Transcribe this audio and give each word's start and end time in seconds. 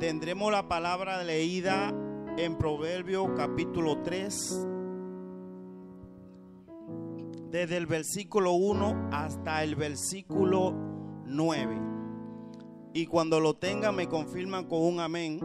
Tendremos 0.00 0.50
la 0.50 0.66
palabra 0.66 1.22
leída 1.22 1.92
en 2.38 2.56
Proverbio 2.56 3.34
capítulo 3.34 4.00
3, 4.02 4.66
desde 7.50 7.76
el 7.76 7.84
versículo 7.84 8.52
1 8.52 9.10
hasta 9.12 9.62
el 9.62 9.76
versículo 9.76 10.72
9. 11.26 11.78
Y 12.94 13.04
cuando 13.04 13.40
lo 13.40 13.52
tenga 13.52 13.92
me 13.92 14.08
confirman 14.08 14.64
con 14.64 14.80
un 14.80 15.00
amén. 15.00 15.38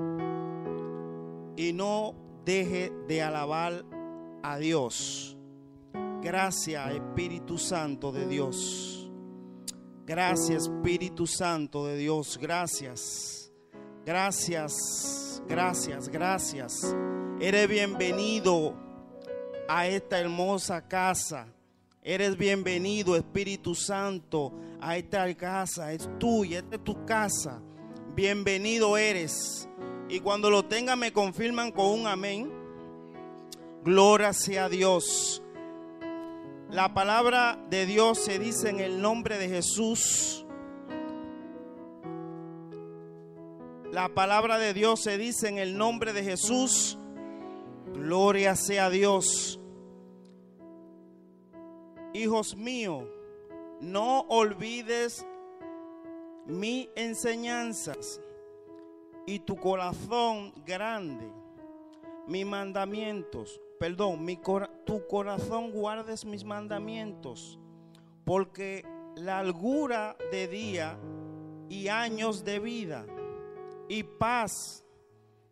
Y 1.57 1.73
no 1.73 2.15
deje 2.45 2.93
de 3.09 3.21
alabar 3.21 3.83
a 4.41 4.57
Dios. 4.57 5.37
Gracias 6.21 6.91
Espíritu 6.93 7.57
Santo 7.57 8.13
de 8.13 8.25
Dios. 8.25 9.11
Gracias 10.05 10.69
Espíritu 10.69 11.27
Santo 11.27 11.85
de 11.87 11.97
Dios. 11.97 12.39
Gracias. 12.41 13.44
Gracias. 14.05 15.41
Gracias. 15.47 16.09
Gracias. 16.09 16.95
Eres 17.39 17.67
bienvenido 17.67 18.75
a 19.67 19.87
esta 19.87 20.19
hermosa 20.19 20.87
casa. 20.87 21.47
Eres 22.03 22.37
bienvenido, 22.37 23.15
Espíritu 23.15 23.73
Santo, 23.73 24.53
a 24.79 24.95
esta 24.95 25.33
casa. 25.33 25.91
Es 25.91 26.07
tuya, 26.19 26.59
esta 26.59 26.75
es 26.75 26.83
tu 26.83 27.03
casa. 27.05 27.59
Bienvenido 28.13 28.95
eres. 28.95 29.67
Y 30.07 30.19
cuando 30.19 30.51
lo 30.51 30.65
tenga 30.65 30.95
me 30.95 31.11
confirman 31.11 31.71
con 31.71 31.87
un 31.87 32.05
amén. 32.05 32.53
Gloria 33.83 34.33
sea 34.33 34.69
Dios. 34.69 35.41
La 36.69 36.93
palabra 36.93 37.59
de 37.71 37.87
Dios 37.87 38.19
se 38.19 38.37
dice 38.37 38.69
en 38.69 38.81
el 38.81 39.01
nombre 39.01 39.39
de 39.39 39.49
Jesús. 39.49 40.44
La 43.95 44.09
palabra 44.09 44.57
de 44.57 44.73
Dios 44.73 44.99
se 44.99 45.17
dice 45.17 45.47
en 45.47 45.57
el 45.57 45.77
nombre 45.77 46.11
de 46.11 46.21
Jesús. 46.21 46.97
Gloria 47.93 48.57
sea 48.57 48.89
Dios. 48.89 49.57
Hijos 52.13 52.57
míos, 52.57 53.05
no 53.79 54.25
olvides 54.27 55.25
mis 56.45 56.89
enseñanzas 56.97 58.19
y 59.25 59.39
tu 59.39 59.55
corazón 59.55 60.51
grande, 60.65 61.31
mis 62.27 62.45
mandamientos, 62.45 63.61
perdón, 63.79 64.25
mi 64.25 64.37
tu 64.83 65.07
corazón 65.07 65.71
guardes 65.71 66.25
mis 66.25 66.43
mandamientos, 66.43 67.57
porque 68.25 68.83
la 69.15 69.41
largura 69.41 70.17
de 70.33 70.49
día 70.49 70.99
y 71.69 71.87
años 71.87 72.43
de 72.43 72.59
vida 72.59 73.05
y 73.87 74.03
paz 74.03 74.83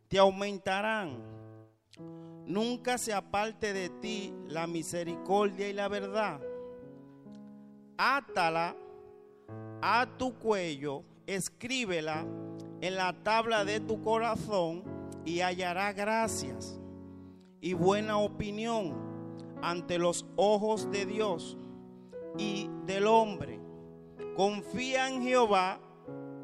te 0.08 0.18
aumentarán. 0.18 1.18
Nunca 2.46 2.98
se 2.98 3.14
aparte 3.14 3.74
de 3.74 3.90
ti 3.90 4.34
la 4.48 4.68
misericordia 4.68 5.70
y 5.70 5.74
la 5.74 5.88
verdad 5.88 6.42
átala 7.98 8.76
a 9.82 10.08
tu 10.18 10.34
cuello, 10.36 11.04
escríbela 11.28 12.26
en 12.82 12.96
la 12.96 13.14
tabla 13.24 13.66
de 13.66 13.80
tu 13.80 14.02
corazón 14.02 14.84
y 15.26 15.42
hallará 15.42 15.94
gracias 15.94 16.80
y 17.62 17.74
buena 17.74 18.18
opinión 18.18 18.94
ante 19.62 19.98
los 19.98 20.26
ojos 20.36 20.92
de 20.92 21.06
Dios 21.06 21.58
y 22.38 22.70
del 22.86 23.08
hombre. 23.08 23.60
Confía 24.36 25.08
en 25.08 25.22
Jehová 25.22 25.80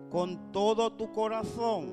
con 0.10 0.52
todo 0.52 0.92
tu 0.94 1.12
corazón 1.12 1.92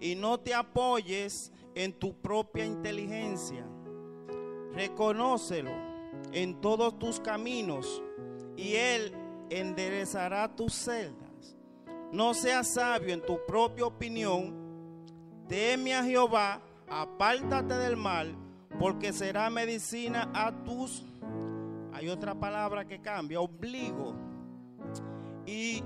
y 0.00 0.14
no 0.14 0.38
te 0.38 0.54
apoyes 0.54 1.52
en 1.74 1.92
tu 1.92 2.14
propia 2.14 2.64
inteligencia. 2.64 3.66
Reconócelo 4.72 5.70
en 6.32 6.60
todos 6.60 6.98
tus 6.98 7.20
caminos 7.20 8.02
y 8.56 8.74
Él 8.74 9.12
enderezará 9.50 10.54
tus 10.54 10.74
celdas. 10.74 11.56
No 12.12 12.32
seas 12.34 12.74
sabio 12.74 13.12
en 13.12 13.20
tu 13.20 13.38
propia 13.46 13.86
opinión. 13.86 14.54
Teme 15.46 15.94
a 15.94 16.04
Jehová, 16.04 16.60
apártate 16.88 17.74
del 17.74 17.96
mal, 17.96 18.34
porque 18.78 19.12
será 19.12 19.50
medicina 19.50 20.30
a 20.34 20.52
tus... 20.64 21.04
Hay 21.92 22.08
otra 22.08 22.34
palabra 22.34 22.86
que 22.86 23.00
cambia, 23.00 23.40
obligo. 23.40 24.14
Y 25.46 25.82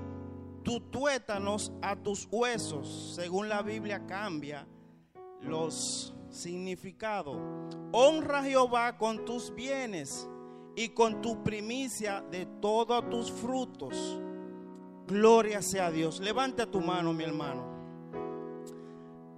tu 0.63 0.79
tuétanos 0.79 1.71
a 1.81 1.95
tus 1.95 2.27
huesos, 2.31 3.13
según 3.15 3.49
la 3.49 3.61
Biblia 3.61 4.05
cambia 4.05 4.65
los 5.41 6.13
significados. 6.29 7.37
Honra 7.91 8.39
a 8.39 8.43
Jehová 8.43 8.97
con 8.97 9.25
tus 9.25 9.53
bienes 9.53 10.27
y 10.75 10.89
con 10.89 11.21
tu 11.21 11.43
primicia 11.43 12.21
de 12.31 12.45
todos 12.45 13.09
tus 13.09 13.31
frutos. 13.31 14.19
Gloria 15.07 15.61
sea 15.61 15.87
a 15.87 15.91
Dios. 15.91 16.19
Levanta 16.19 16.65
tu 16.65 16.81
mano, 16.81 17.13
mi 17.13 17.23
hermano. 17.23 17.73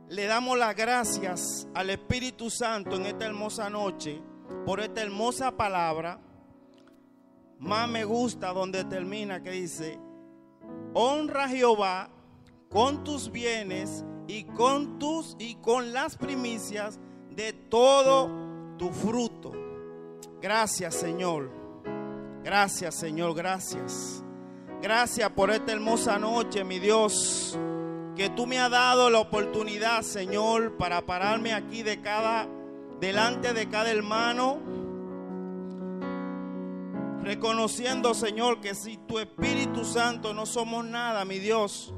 Le 0.08 0.26
damos 0.26 0.58
las 0.58 0.76
gracias 0.76 1.68
al 1.74 1.90
Espíritu 1.90 2.50
Santo 2.50 2.96
en 2.96 3.08
esta 3.08 3.26
hermosa 3.26 3.70
noche 3.70 4.22
por 4.66 4.80
esta 4.80 5.02
hermosa 5.02 5.58
palabra. 5.58 6.20
Más 7.60 7.90
me 7.90 8.04
gusta 8.04 8.54
donde 8.54 8.84
termina 8.84 9.42
que 9.42 9.52
dice, 9.52 10.00
honra 10.96 11.44
a 11.44 11.50
Jehová 11.50 12.10
con 12.70 13.04
tus 13.04 13.30
bienes 13.32 14.04
y 14.28 14.46
con 14.46 14.98
tus 14.98 15.36
y 15.38 15.56
con 15.56 15.94
las 15.94 16.18
primicias 16.18 17.00
de 17.30 17.54
todo 17.54 18.32
tu 18.78 18.90
fruto. 18.90 19.52
Gracias, 20.42 20.96
Señor. 20.96 21.52
Gracias, 22.44 22.96
Señor. 22.96 23.36
Gracias. 23.36 24.24
Gracias 24.82 25.30
por 25.32 25.52
esta 25.52 25.74
hermosa 25.74 26.18
noche, 26.18 26.64
mi 26.64 26.80
Dios. 26.80 27.60
Que 28.16 28.30
tú 28.30 28.48
me 28.48 28.60
has 28.60 28.72
dado 28.72 29.10
la 29.10 29.20
oportunidad, 29.20 30.02
Señor, 30.02 30.78
para 30.78 31.06
pararme 31.06 31.54
aquí 31.54 31.84
de 31.84 32.00
cada 32.02 32.48
delante 33.02 33.54
de 33.54 33.68
cada 33.68 33.92
hermano. 33.92 34.60
Reconociendo, 37.26 38.14
Señor, 38.14 38.62
que 38.62 38.76
si 38.76 38.98
tu 38.98 39.18
Espíritu 39.18 39.84
Santo 39.84 40.32
no 40.32 40.46
somos 40.46 40.86
nada, 40.86 41.26
mi 41.26 41.40
Dios. 41.40 41.92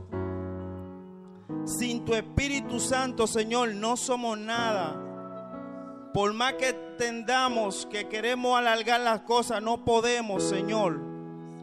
Sin 1.66 2.06
tu 2.06 2.14
Espíritu 2.14 2.80
Santo, 2.80 3.28
Señor, 3.28 3.76
no 3.76 3.98
somos 3.98 4.38
nada. 4.38 4.96
Por 6.14 6.32
más 6.32 6.54
que 6.54 6.72
tendamos 6.98 7.86
que 7.88 8.08
queremos 8.08 8.58
alargar 8.58 9.02
las 9.02 9.20
cosas, 9.24 9.62
no 9.62 9.84
podemos, 9.84 10.44
Señor, 10.44 11.02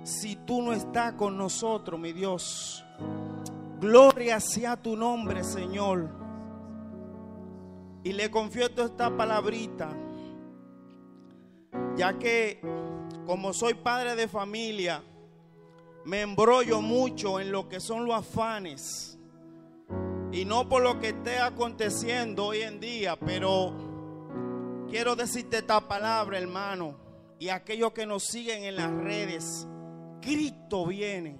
si 0.03 0.37
tú 0.37 0.61
no 0.61 0.75
estás 0.75 1.15
con 1.15 1.39
nosotros, 1.39 1.99
mi 1.99 2.13
Dios. 2.13 2.85
Gloria 3.81 4.41
sea 4.41 4.77
tu 4.77 4.95
nombre, 4.95 5.43
Señor. 5.43 6.11
Y 8.03 8.13
le 8.13 8.31
confieso 8.31 8.85
esta 8.85 9.17
palabrita, 9.17 9.89
ya 11.97 12.19
que 12.19 12.61
como 13.27 13.53
soy 13.53 13.75
padre 13.75 14.17
de 14.17 14.29
familia, 14.29 15.03
me 16.05 16.21
embrollo 16.21 16.81
mucho 16.81 17.41
en 17.41 17.51
lo 17.51 17.69
que 17.69 17.81
son 17.81 18.05
los 18.05 18.15
afanes. 18.15 19.19
Y 20.33 20.45
no 20.45 20.69
por 20.69 20.83
lo 20.83 20.99
que 20.99 21.11
esté 21.11 21.39
aconteciendo 21.39 22.47
hoy 22.47 22.63
en 22.63 22.81
día, 22.81 23.17
pero 23.17 23.73
Quiero 24.95 25.17
decirte 25.17 25.59
esta 25.59 25.81
palabra, 25.81 26.39
hermano, 26.39 26.97
y 27.41 27.49
aquellos 27.49 27.91
que 27.93 28.07
nos 28.07 28.23
siguen 28.27 28.63
en 28.63 28.77
las 28.77 28.93
redes. 28.93 29.67
Cristo 30.21 30.87
viene. 30.87 31.37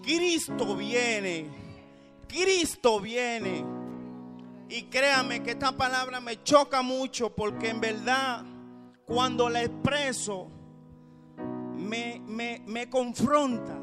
Cristo 0.00 0.76
viene. 0.76 1.48
Cristo 2.28 3.00
viene. 3.00 3.64
Y 4.68 4.82
créame 4.84 5.42
que 5.42 5.50
esta 5.50 5.72
palabra 5.72 6.20
me 6.20 6.40
choca 6.44 6.82
mucho 6.82 7.34
porque 7.34 7.70
en 7.70 7.80
verdad 7.80 8.44
cuando 9.10 9.48
la 9.48 9.64
expreso 9.64 10.48
me, 11.74 12.22
me, 12.28 12.62
me 12.64 12.88
confronta. 12.88 13.76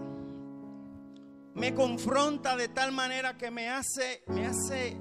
me 1.53 1.73
confronta 1.73 2.55
de 2.55 2.69
tal 2.69 2.93
manera 2.93 3.37
que 3.37 3.51
me 3.51 3.67
hace, 3.67 4.23
me 4.27 4.45
hace, 4.45 4.95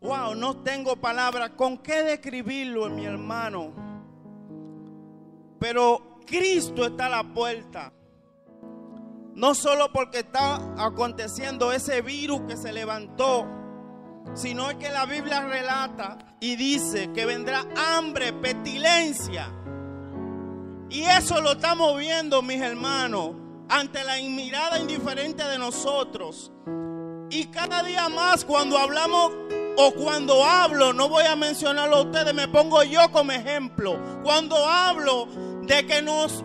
wow, 0.00 0.34
no 0.34 0.56
tengo 0.64 0.96
palabras 0.96 1.50
con 1.50 1.78
qué 1.78 2.02
describirlo, 2.02 2.90
mi 2.90 3.04
hermano. 3.04 3.72
Pero 5.60 6.18
Cristo 6.26 6.84
está 6.84 7.06
a 7.06 7.22
la 7.22 7.22
puerta. 7.22 7.92
No 9.34 9.54
solo 9.54 9.92
porque 9.92 10.18
está 10.18 10.74
aconteciendo 10.84 11.70
ese 11.70 12.02
virus 12.02 12.40
que 12.48 12.56
se 12.56 12.72
levantó, 12.72 13.46
sino 14.34 14.78
que 14.78 14.90
la 14.90 15.06
Biblia 15.06 15.40
relata 15.40 16.18
y 16.40 16.56
dice 16.56 17.12
que 17.12 17.26
vendrá 17.26 17.64
hambre, 17.76 18.32
pestilencia. 18.32 19.52
Y 20.90 21.02
eso 21.02 21.40
lo 21.40 21.52
estamos 21.52 21.98
viendo, 21.98 22.40
mis 22.42 22.60
hermanos, 22.60 23.32
ante 23.68 24.02
la 24.04 24.16
mirada 24.16 24.78
indiferente 24.78 25.44
de 25.44 25.58
nosotros. 25.58 26.50
Y 27.30 27.46
cada 27.46 27.82
día 27.82 28.08
más 28.08 28.44
cuando 28.44 28.78
hablamos 28.78 29.32
o 29.76 29.92
cuando 29.92 30.44
hablo, 30.44 30.92
no 30.92 31.08
voy 31.08 31.24
a 31.24 31.36
mencionarlo 31.36 31.96
a 31.96 32.02
ustedes, 32.02 32.34
me 32.34 32.48
pongo 32.48 32.82
yo 32.84 33.10
como 33.12 33.32
ejemplo. 33.32 33.98
Cuando 34.22 34.56
hablo 34.66 35.28
de 35.62 35.86
que 35.86 36.00
nos 36.00 36.42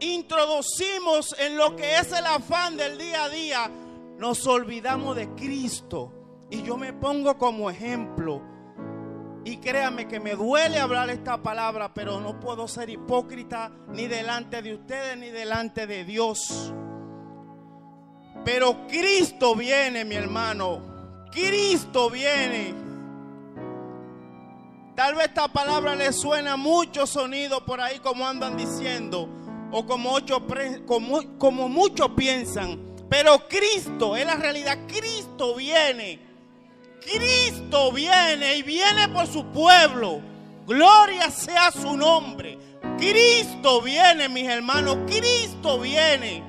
introducimos 0.00 1.34
en 1.38 1.56
lo 1.56 1.74
que 1.74 1.96
es 1.98 2.12
el 2.12 2.24
afán 2.24 2.76
del 2.76 2.98
día 2.98 3.24
a 3.24 3.28
día, 3.28 3.70
nos 4.18 4.46
olvidamos 4.46 5.16
de 5.16 5.28
Cristo. 5.34 6.12
Y 6.50 6.62
yo 6.62 6.76
me 6.76 6.92
pongo 6.92 7.36
como 7.36 7.70
ejemplo. 7.70 8.42
Y 9.44 9.58
créame 9.58 10.08
que 10.08 10.18
me 10.18 10.34
duele 10.34 10.80
hablar 10.80 11.08
esta 11.10 11.42
palabra, 11.42 11.94
pero 11.94 12.20
no 12.20 12.40
puedo 12.40 12.66
ser 12.66 12.90
hipócrita 12.90 13.70
ni 13.88 14.08
delante 14.08 14.60
de 14.60 14.74
ustedes 14.74 15.16
ni 15.16 15.30
delante 15.30 15.86
de 15.86 16.04
Dios. 16.04 16.72
Pero 18.44 18.86
Cristo 18.88 19.54
viene, 19.54 20.04
mi 20.04 20.16
hermano. 20.16 21.26
Cristo 21.30 22.10
viene. 22.10 22.74
Tal 24.96 25.14
vez 25.14 25.26
esta 25.26 25.48
palabra 25.48 25.94
le 25.94 26.12
suena 26.12 26.56
mucho 26.56 27.06
sonido 27.06 27.64
por 27.64 27.80
ahí 27.80 27.98
como 27.98 28.26
andan 28.26 28.56
diciendo 28.56 29.28
o 29.70 29.84
como, 29.84 30.16
como, 30.86 31.38
como 31.38 31.68
muchos 31.68 32.10
piensan. 32.16 32.96
Pero 33.08 33.46
Cristo, 33.48 34.16
es 34.16 34.26
la 34.26 34.36
realidad, 34.36 34.78
Cristo 34.88 35.54
viene. 35.54 36.25
Cristo 37.06 37.92
viene 37.92 38.56
y 38.56 38.62
viene 38.62 39.08
por 39.08 39.26
su 39.26 39.44
pueblo. 39.46 40.20
Gloria 40.66 41.30
sea 41.30 41.70
su 41.70 41.96
nombre. 41.96 42.58
Cristo 42.98 43.80
viene, 43.80 44.28
mis 44.28 44.48
hermanos. 44.48 44.98
Cristo 45.06 45.78
viene. 45.78 46.42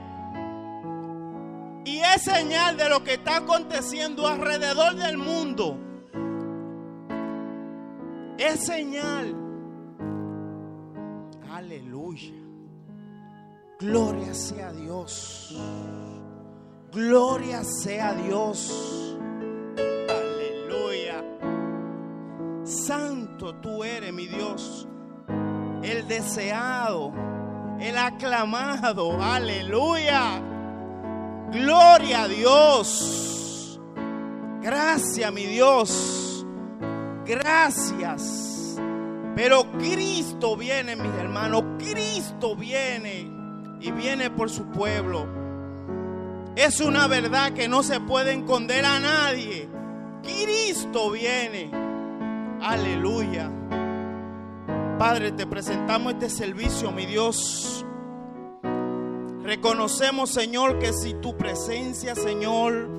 Y 1.85 1.99
es 1.99 2.23
señal 2.23 2.75
de 2.75 2.89
lo 2.89 3.03
que 3.03 3.13
está 3.13 3.37
aconteciendo 3.37 4.27
alrededor 4.27 4.95
del 4.95 5.17
mundo. 5.17 5.77
Es 8.39 8.65
señal. 8.65 9.35
Aleluya. 11.51 12.33
Gloria 13.79 14.33
sea 14.33 14.71
Dios. 14.73 15.55
Gloria 16.91 17.63
sea 17.63 18.13
Dios. 18.13 19.16
Tú 23.37 23.83
eres, 23.83 24.11
mi 24.11 24.25
Dios. 24.25 24.87
El 25.83 26.07
deseado, 26.07 27.13
el 27.79 27.95
aclamado. 27.95 29.21
Aleluya. 29.21 30.41
Gloria 31.51 32.23
a 32.23 32.27
Dios. 32.27 33.79
Gracias, 34.61 35.31
mi 35.31 35.45
Dios. 35.45 36.45
Gracias. 37.25 38.75
Pero 39.35 39.71
Cristo 39.73 40.57
viene, 40.57 40.95
mis 40.95 41.13
hermanos. 41.13 41.63
Cristo 41.77 42.55
viene 42.55 43.31
y 43.79 43.91
viene 43.91 44.31
por 44.31 44.49
su 44.49 44.65
pueblo. 44.71 45.27
Es 46.55 46.81
una 46.81 47.05
verdad 47.07 47.53
que 47.53 47.67
no 47.67 47.83
se 47.83 47.99
puede 47.99 48.33
esconder 48.33 48.83
a 48.83 48.99
nadie. 48.99 49.69
Cristo 50.23 51.11
viene. 51.11 51.86
Aleluya. 52.61 53.51
Padre, 54.97 55.31
te 55.31 55.45
presentamos 55.45 56.13
este 56.13 56.29
servicio, 56.29 56.91
mi 56.91 57.05
Dios. 57.05 57.85
Reconocemos, 59.43 60.31
Señor, 60.31 60.79
que 60.79 60.91
si 60.91 61.13
tu 61.13 61.37
presencia, 61.37 62.15
Señor, 62.15 62.89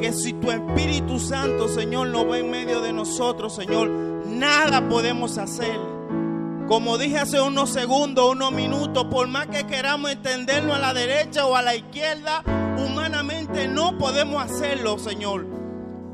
que 0.00 0.12
si 0.12 0.32
tu 0.34 0.50
Espíritu 0.50 1.18
Santo, 1.20 1.68
Señor, 1.68 2.08
no 2.08 2.26
va 2.26 2.38
en 2.38 2.50
medio 2.50 2.80
de 2.80 2.92
nosotros, 2.92 3.54
Señor, 3.54 3.88
nada 3.88 4.88
podemos 4.88 5.38
hacer. 5.38 5.78
Como 6.66 6.98
dije 6.98 7.18
hace 7.18 7.40
unos 7.40 7.70
segundos, 7.70 8.30
unos 8.30 8.52
minutos, 8.52 9.06
por 9.06 9.26
más 9.28 9.46
que 9.46 9.66
queramos 9.66 10.10
entenderlo 10.10 10.74
a 10.74 10.78
la 10.78 10.92
derecha 10.92 11.46
o 11.46 11.54
a 11.54 11.62
la 11.62 11.76
izquierda, 11.76 12.42
humanamente 12.76 13.68
no 13.68 13.96
podemos 13.96 14.42
hacerlo, 14.42 14.98
Señor. 14.98 15.57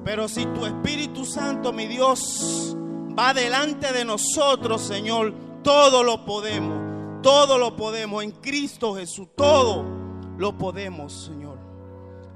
Pero 0.04 0.28
si 0.28 0.44
tu 0.46 0.66
Espíritu 0.66 1.24
Santo, 1.24 1.72
mi 1.72 1.86
Dios, 1.86 2.76
va 3.18 3.32
delante 3.32 3.92
de 3.92 4.04
nosotros, 4.04 4.82
Señor, 4.82 5.32
todo 5.62 6.02
lo 6.02 6.24
podemos. 6.24 7.22
Todo 7.22 7.56
lo 7.56 7.74
podemos 7.74 8.22
en 8.22 8.32
Cristo 8.32 8.94
Jesús. 8.94 9.28
Todo 9.34 9.82
lo 10.36 10.58
podemos, 10.58 11.24
Señor. 11.24 11.58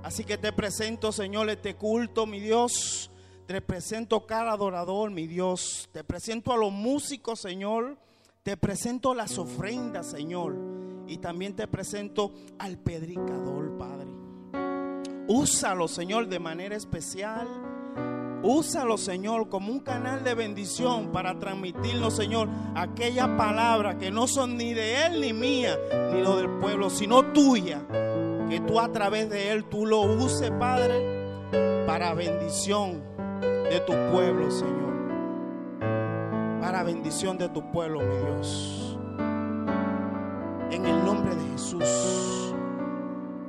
Así 0.02 0.24
que 0.24 0.38
te 0.38 0.50
presento, 0.52 1.12
Señor, 1.12 1.50
este 1.50 1.76
culto, 1.76 2.24
mi 2.24 2.40
Dios. 2.40 3.10
Te 3.46 3.60
presento 3.60 4.26
cada 4.26 4.52
adorador, 4.52 5.10
mi 5.10 5.26
Dios. 5.26 5.90
Te 5.92 6.04
presento 6.04 6.54
a 6.54 6.56
los 6.56 6.72
músicos, 6.72 7.40
Señor. 7.40 7.98
Te 8.42 8.56
presento 8.56 9.14
las 9.14 9.36
ofrendas, 9.36 10.10
Señor. 10.10 10.56
Y 11.06 11.18
también 11.18 11.54
te 11.54 11.68
presento 11.68 12.32
al 12.58 12.78
predicador, 12.78 13.76
Padre. 13.76 14.17
Úsalo, 15.28 15.86
Señor, 15.86 16.26
de 16.28 16.38
manera 16.38 16.74
especial. 16.74 17.46
Úsalo, 18.42 18.98
Señor, 18.98 19.48
como 19.48 19.70
un 19.70 19.80
canal 19.80 20.24
de 20.24 20.34
bendición 20.34 21.12
para 21.12 21.38
transmitirnos, 21.38 22.16
Señor, 22.16 22.48
aquella 22.74 23.36
palabra 23.36 23.98
que 23.98 24.10
no 24.10 24.26
son 24.26 24.56
ni 24.56 24.74
de 24.74 25.06
Él 25.06 25.20
ni 25.20 25.32
mía, 25.32 25.76
ni 26.12 26.22
lo 26.22 26.36
del 26.36 26.48
pueblo, 26.58 26.88
sino 26.90 27.32
tuya. 27.32 27.80
Que 28.48 28.60
tú 28.60 28.80
a 28.80 28.90
través 28.90 29.28
de 29.28 29.52
Él, 29.52 29.64
tú 29.64 29.86
lo 29.86 30.00
uses, 30.00 30.50
Padre, 30.52 31.84
para 31.86 32.14
bendición 32.14 33.02
de 33.70 33.80
tu 33.86 33.92
pueblo, 34.10 34.50
Señor 34.50 34.88
para 36.68 36.82
bendición 36.82 37.38
de 37.38 37.48
tu 37.48 37.62
pueblo, 37.72 38.00
mi 38.00 38.16
Dios. 38.26 38.98
En 40.70 40.84
el 40.84 41.02
nombre 41.02 41.34
de 41.34 41.50
Jesús. 41.52 42.47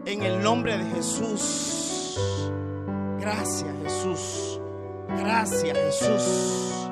En 0.09 0.23
el 0.23 0.41
nombre 0.41 0.75
de 0.75 0.85
Jesús. 0.95 2.17
Gracias, 3.19 3.69
Jesús. 3.83 4.59
Gracias, 5.07 5.77
Jesús. 5.77 6.89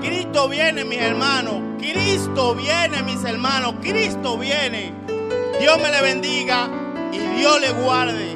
Cristo 0.00 0.48
viene, 0.48 0.84
mis 0.84 1.00
hermanos. 1.00 1.60
Cristo 1.76 2.54
viene, 2.54 3.02
mis 3.02 3.24
hermanos. 3.24 3.74
Cristo 3.82 4.38
viene. 4.38 4.92
Dios 5.58 5.76
me 5.82 5.90
le 5.90 6.02
bendiga 6.02 6.68
y 7.10 7.18
Dios 7.18 7.60
le 7.60 7.72
guarde. 7.82 8.33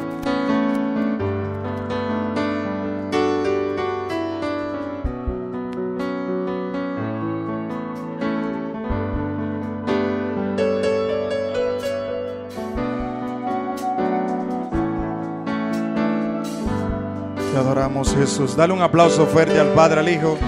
Jesús. 18.05 18.57
Dale 18.57 18.73
un 18.73 18.83
aplauso 18.83 19.27
fuerte 19.27 19.59
al 19.59 19.69
Padre, 19.69 20.01
al 20.01 20.09
Hijo 20.09 20.39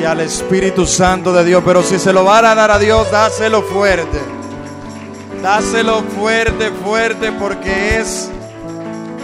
y 0.00 0.04
al 0.04 0.20
Espíritu 0.20 0.86
Santo 0.86 1.32
de 1.32 1.44
Dios. 1.44 1.62
Pero 1.64 1.82
si 1.82 1.98
se 1.98 2.12
lo 2.12 2.24
van 2.24 2.44
a 2.44 2.54
dar 2.54 2.70
a 2.70 2.78
Dios, 2.78 3.10
dáselo 3.10 3.62
fuerte. 3.62 4.20
Dáselo 5.42 6.02
fuerte, 6.02 6.70
fuerte, 6.70 7.32
porque 7.32 7.98
es 7.98 8.30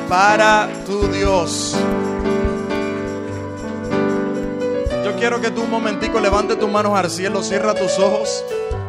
para 0.09 0.69
tu 0.87 1.07
Dios. 1.09 1.77
Yo 5.05 5.17
quiero 5.17 5.41
que 5.41 5.51
tú 5.51 5.63
un 5.63 5.71
momentico 5.71 6.21
levante 6.21 6.57
tus 6.57 6.71
manos 6.71 6.99
al 6.99 7.11
cielo, 7.11 7.43
cierra 7.43 7.75
tus 7.75 7.99
ojos. 7.99 8.45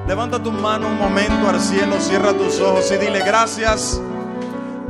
Levanta 0.08 0.42
tus 0.42 0.54
manos 0.54 0.92
un 0.92 0.98
momento 0.98 1.48
al 1.48 1.62
cielo, 1.62 1.96
cierra 2.00 2.34
tus 2.34 2.60
ojos 2.60 2.92
y 2.92 2.98
dile 2.98 3.20
gracias. 3.20 4.02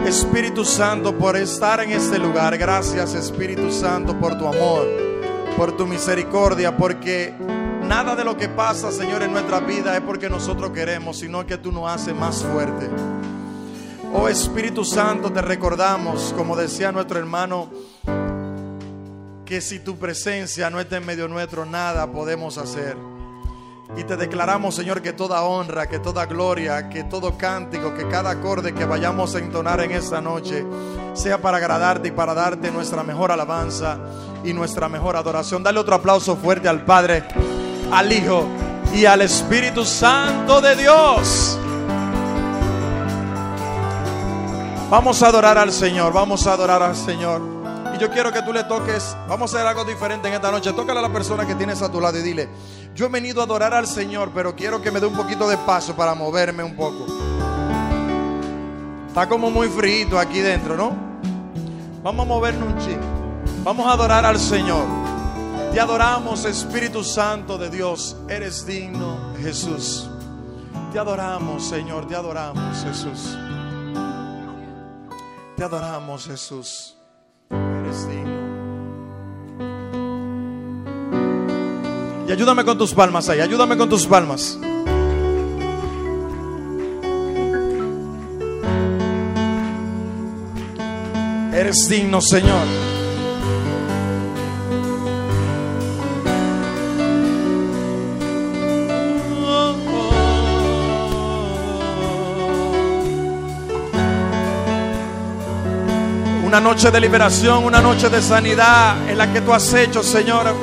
Espíritu 0.05 0.65
Santo, 0.65 1.17
por 1.17 1.37
estar 1.37 1.79
en 1.81 1.91
este 1.91 2.19
lugar. 2.19 2.57
Gracias, 2.57 3.13
Espíritu 3.13 3.71
Santo, 3.71 4.19
por 4.19 4.37
tu 4.37 4.45
amor, 4.45 4.85
por 5.55 5.77
tu 5.77 5.87
misericordia, 5.87 6.75
porque 6.75 7.33
nada 7.83 8.13
de 8.15 8.25
lo 8.25 8.35
que 8.35 8.49
pasa, 8.49 8.91
Señor, 8.91 9.23
en 9.23 9.31
nuestra 9.31 9.61
vida 9.61 9.95
es 9.95 10.01
porque 10.01 10.29
nosotros 10.29 10.71
queremos, 10.71 11.19
sino 11.19 11.45
que 11.45 11.57
tú 11.57 11.71
nos 11.71 11.89
haces 11.89 12.13
más 12.13 12.43
fuerte. 12.43 12.89
Oh 14.13 14.27
Espíritu 14.27 14.83
Santo, 14.83 15.31
te 15.31 15.41
recordamos, 15.41 16.33
como 16.37 16.55
decía 16.55 16.91
nuestro 16.91 17.17
hermano, 17.17 17.71
que 19.45 19.61
si 19.61 19.79
tu 19.79 19.97
presencia 19.97 20.69
no 20.69 20.79
está 20.79 20.97
en 20.97 21.05
medio 21.05 21.27
nuestro, 21.29 21.65
nada 21.65 22.11
podemos 22.11 22.57
hacer. 22.57 23.12
Y 23.95 24.03
te 24.05 24.17
declaramos, 24.17 24.73
Señor, 24.73 25.01
que 25.01 25.13
toda 25.13 25.43
honra, 25.43 25.87
que 25.87 25.99
toda 25.99 26.25
gloria, 26.25 26.89
que 26.89 27.03
todo 27.03 27.37
cántico, 27.37 27.93
que 27.93 28.07
cada 28.07 28.31
acorde 28.31 28.73
que 28.73 28.85
vayamos 28.85 29.35
a 29.35 29.39
entonar 29.39 29.81
en 29.81 29.91
esta 29.91 30.19
noche 30.19 30.65
sea 31.13 31.39
para 31.39 31.57
agradarte 31.57 32.07
y 32.07 32.11
para 32.11 32.33
darte 32.33 32.71
nuestra 32.71 33.03
mejor 33.03 33.31
alabanza 33.31 33.97
y 34.43 34.51
nuestra 34.51 34.89
mejor 34.89 35.15
adoración. 35.15 35.61
Dale 35.61 35.79
otro 35.79 35.95
aplauso 35.95 36.35
fuerte 36.35 36.67
al 36.67 36.83
Padre, 36.83 37.23
al 37.91 38.11
Hijo 38.11 38.47
y 38.95 39.05
al 39.05 39.21
Espíritu 39.21 39.85
Santo 39.85 40.59
de 40.59 40.75
Dios. 40.75 41.59
Vamos 44.89 45.21
a 45.21 45.27
adorar 45.27 45.57
al 45.59 45.71
Señor, 45.71 46.13
vamos 46.13 46.47
a 46.47 46.53
adorar 46.53 46.81
al 46.81 46.95
Señor. 46.95 47.52
Yo 48.03 48.11
quiero 48.11 48.33
que 48.33 48.41
tú 48.41 48.51
le 48.51 48.65
toques, 48.65 49.15
vamos 49.29 49.53
a 49.53 49.55
hacer 49.55 49.65
algo 49.65 49.85
diferente 49.85 50.27
en 50.27 50.33
esta 50.33 50.51
noche. 50.51 50.73
Tócale 50.73 50.99
a 50.99 51.01
la 51.01 51.13
persona 51.13 51.47
que 51.47 51.55
tienes 51.55 51.81
a 51.81 51.89
tu 51.89 52.01
lado 52.01 52.19
y 52.19 52.21
dile, 52.21 52.49
yo 52.93 53.05
he 53.05 53.09
venido 53.09 53.39
a 53.39 53.45
adorar 53.45 53.73
al 53.73 53.87
Señor, 53.87 54.31
pero 54.35 54.53
quiero 54.57 54.81
que 54.81 54.91
me 54.91 54.99
dé 54.99 55.05
un 55.05 55.15
poquito 55.15 55.47
de 55.47 55.55
paso 55.59 55.95
para 55.95 56.13
moverme 56.13 56.63
un 56.63 56.75
poco. 56.75 57.07
Está 59.07 59.29
como 59.29 59.49
muy 59.49 59.69
frío 59.69 60.19
aquí 60.19 60.41
dentro, 60.41 60.75
¿no? 60.75 60.93
Vamos 62.03 62.25
a 62.25 62.27
movernos 62.27 62.73
un 62.73 62.79
chico. 62.79 62.99
Vamos 63.63 63.87
a 63.87 63.93
adorar 63.93 64.25
al 64.25 64.37
Señor. 64.37 64.83
Te 65.71 65.79
adoramos, 65.79 66.43
Espíritu 66.43 67.05
Santo 67.05 67.57
de 67.57 67.69
Dios. 67.69 68.17
Eres 68.27 68.65
digno, 68.65 69.33
Jesús. 69.39 70.09
Te 70.91 70.99
adoramos, 70.99 71.63
Señor. 71.63 72.05
Te 72.09 72.17
adoramos, 72.17 72.83
Jesús. 72.83 73.37
Te 75.55 75.63
adoramos, 75.63 76.27
Jesús. 76.27 76.92
Digno. 78.07 78.33
Y 82.27 82.31
ayúdame 82.31 82.63
con 82.65 82.77
tus 82.77 82.93
palmas 82.93 83.29
ahí. 83.29 83.39
Ayúdame 83.39 83.77
con 83.77 83.89
tus 83.89 84.05
palmas. 84.05 84.59
Eres 91.53 91.87
digno, 91.87 92.19
Señor. 92.19 92.92
Una 106.53 106.61
noche 106.61 106.91
de 106.91 106.99
liberación, 106.99 107.63
una 107.63 107.81
noche 107.81 108.09
de 108.09 108.21
sanidad 108.21 109.09
en 109.09 109.17
la 109.17 109.33
que 109.33 109.41
tú 109.41 109.51
has 109.51 109.73
hecho, 109.73 110.03
Señor. 110.03 110.53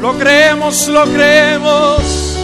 Lo 0.00 0.16
creemos, 0.16 0.86
lo 0.86 1.02
creemos. 1.02 2.36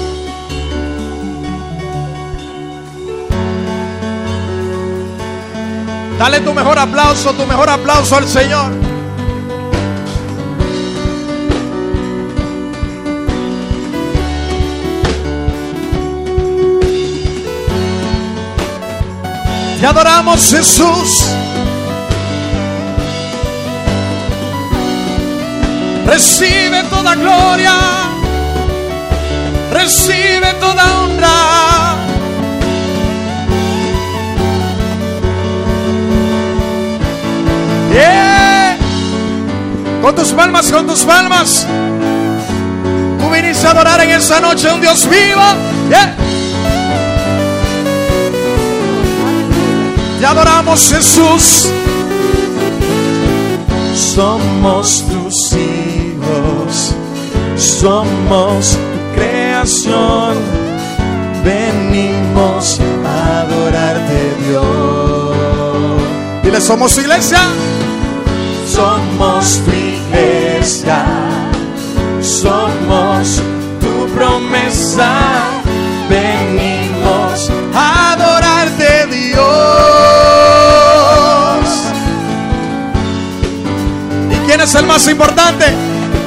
Dale 6.19 6.41
tu 6.41 6.53
mejor 6.53 6.77
aplauso, 6.77 7.33
tu 7.35 7.47
mejor 7.47 7.71
aplauso 7.71 8.17
al 8.17 8.27
Señor. 8.27 8.94
Te 19.85 19.89
adoramos 19.89 20.51
Jesús. 20.51 21.27
Recibe 26.07 26.85
toda 26.85 27.15
gloria. 27.15 27.75
Recibe 29.71 30.55
toda 30.59 30.85
honra. 31.01 31.97
Yeah. 37.93 38.79
Con 40.01 40.15
tus 40.15 40.33
palmas, 40.33 40.73
con 40.73 40.87
tus 40.87 41.05
palmas. 41.05 41.67
Tú 43.21 43.29
viniste 43.29 43.67
a 43.67 43.73
adorar 43.73 44.01
en 44.01 44.13
esa 44.13 44.41
noche 44.41 44.67
a 44.67 44.73
un 44.77 44.81
Dios 44.81 45.07
vivo. 45.11 45.43
Yeah. 45.91 46.17
Te 50.19 50.27
adoramos 50.27 50.89
Jesús. 50.89 51.69
Somos 53.95 55.05
tus 55.09 55.53
hijos. 55.53 56.95
Somos 57.57 58.71
tu 58.71 59.21
creación. 59.21 60.35
Venimos 61.45 62.81
a 63.05 63.41
adorarte 63.41 64.35
Dios. 64.47 66.43
Dile, 66.43 66.61
somos 66.61 66.97
iglesia. 66.99 67.41
Somos 68.73 69.61
tu 69.65 69.71
iglesia. 69.71 71.05
Somos 72.21 73.43
tu 73.81 74.07
promesa. 74.15 75.11
Venimos 76.09 76.44
el 84.85 84.89
más 84.89 85.09
importante? 85.09 85.65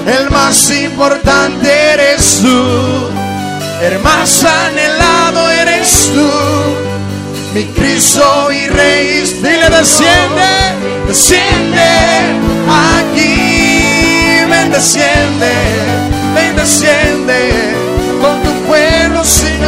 El 0.08 0.32
más 0.32 0.72
importante 0.72 1.70
eres 1.94 2.40
tú. 2.42 3.10
El 3.84 4.00
más 4.00 4.44
anhelado 4.44 5.52
eres 5.52 6.12
tú. 6.12 6.28
Mi 7.54 7.66
Cristo 7.66 8.52
y 8.52 8.68
Rey, 8.68 9.40
dile 9.44 9.70
desciende, 9.70 10.50
desciende 11.08 11.88
aquí, 12.96 14.44
ven 14.50 14.72
desciende, 14.72 15.54
ven 16.34 16.56
desciende 16.56 17.76
con 18.22 18.42
tu 18.42 18.52
pueblo 18.68 19.24
Señor, 19.24 19.68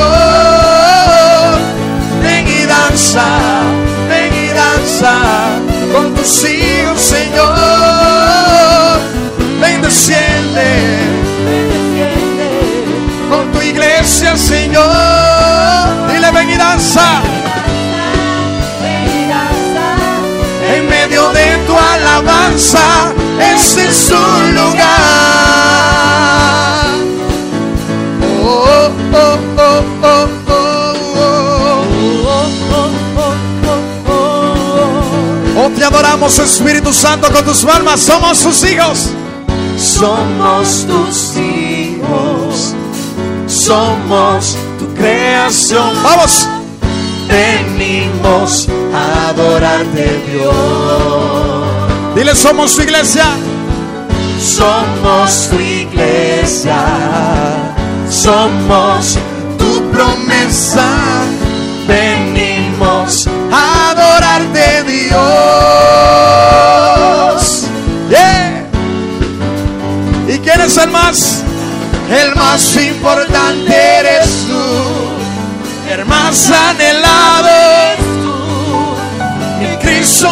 ven 2.21 2.47
y 2.47 2.65
danza, 2.65 3.27
ven 4.09 4.33
y 4.33 4.47
danza 4.47 5.13
con 5.93 6.13
tus 6.15 6.43
alabanza, 22.59 23.13
ese 23.55 23.87
es 23.87 23.95
su 23.95 24.15
lugar. 24.53 24.83
Oh, 28.41 28.89
oh, 29.13 29.37
oh, 29.57 29.83
oh, 30.03 30.27
oh, 30.47 30.57
oh, 35.57 35.69
te 35.75 35.83
adoramos, 35.83 36.39
Espíritu 36.39 36.93
Santo, 36.93 37.31
con 37.31 37.45
tus 37.45 37.63
palmas, 37.63 37.99
somos 37.99 38.37
sus 38.37 38.63
hijos. 38.63 39.09
Somos 39.77 40.85
tus 40.85 41.37
hijos, 41.37 42.73
somos 43.47 44.57
tu 44.77 44.93
creación. 44.93 45.93
Vamos 46.03 46.47
venimos 47.29 48.67
a 48.93 49.29
adorarte 49.29 50.21
Dios. 50.27 51.58
Dile, 52.19 52.35
somos 52.35 52.75
tu 52.75 52.81
iglesia. 52.81 53.23
Somos 54.37 55.47
tu 55.49 55.57
iglesia. 55.57 56.75
Somos 58.09 59.17
tu 59.57 59.89
promesa. 59.89 60.89
Venimos 61.87 63.25
a 63.51 63.91
adorarte 63.91 64.83
Dios. 64.83 65.19
Yeah. 68.09 68.67
¿Y 70.27 70.39
quién 70.39 70.59
es 70.59 70.75
el 70.75 70.91
más? 70.91 71.41
El 72.11 72.35
más 72.35 72.75
importante 72.75 73.73
eres 73.73 74.45
tú 74.45 75.09
el 75.91 76.05
más 76.05 76.51
anhelado 76.51 77.49
es 77.49 77.97
tú, 78.21 78.95
mi 79.59 79.75
Cristo 79.77 80.29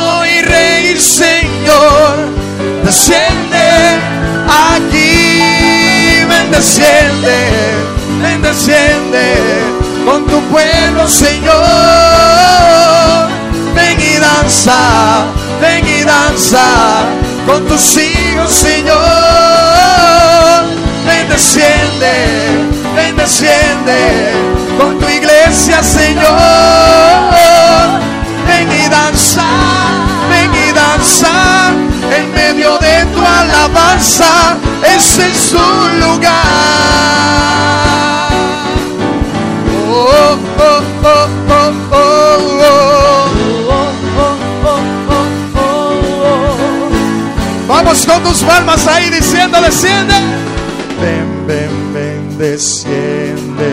desciende, 6.57 7.37
ven 8.19 8.41
desciende 8.41 9.35
con 10.05 10.25
tu 10.25 10.41
pueblo, 10.49 11.07
Señor. 11.07 11.53
Ven 13.75 14.01
y 14.01 14.17
danza, 14.17 15.27
ven 15.61 15.87
y 15.87 16.03
danza 16.03 16.65
con 17.45 17.63
tus 17.67 17.97
hijos, 17.97 18.51
Señor. 18.51 18.97
Ven, 21.05 21.29
desciende, 21.29 22.13
ven, 22.95 23.15
desciende 23.15 24.31
con 24.79 24.97
tu 24.97 25.07
iglesia, 25.07 25.83
Señor. 25.83 26.33
Ven 28.47 28.71
y 28.71 28.89
danza, 28.89 29.45
ven 30.31 30.51
y 30.55 30.71
danza 30.73 31.29
en 32.17 32.33
medio 32.33 32.79
de 32.79 33.05
tu 33.13 33.21
alabanza. 33.21 34.57
Es 34.95 35.16
tus 48.27 48.43
palmas 48.43 48.86
ahí 48.88 49.10
diciendo, 49.10 49.62
desciende. 49.62 50.13
Ven, 51.01 51.48
ven, 51.48 51.93
ven, 51.93 52.38
desciende. 52.38 53.69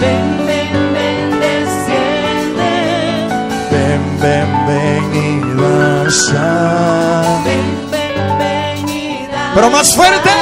Ven, 0.00 0.46
ven, 0.46 0.72
ven, 0.94 1.40
desciende. 1.40 2.72
Ven, 3.70 4.02
ven, 4.22 4.66
ven 4.66 5.14
y 5.14 5.60
danza. 5.60 7.42
Ven, 7.44 7.90
ven, 7.90 8.38
ven 8.38 8.88
y 8.88 9.26
danza. 9.26 9.52
Pero 9.54 9.70
más 9.70 9.94
fuerte. 9.94 10.41